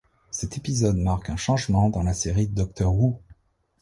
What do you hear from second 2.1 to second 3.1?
série Doctor